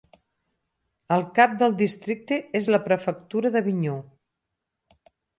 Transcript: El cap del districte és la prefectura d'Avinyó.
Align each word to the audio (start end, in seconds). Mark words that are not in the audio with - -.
El 1.17 1.25
cap 1.39 1.51
del 1.59 1.75
districte 1.81 2.39
és 2.59 2.69
la 2.75 2.79
prefectura 2.85 3.51
d'Avinyó. 3.57 3.99